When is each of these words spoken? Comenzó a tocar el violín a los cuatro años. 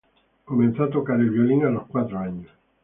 Comenzó 0.45 0.85
a 0.85 0.89
tocar 0.89 1.19
el 1.19 1.29
violín 1.29 1.63
a 1.63 1.69
los 1.69 1.85
cuatro 1.85 2.17
años. 2.17 2.47